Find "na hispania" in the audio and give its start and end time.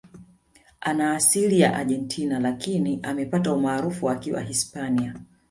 4.39-5.15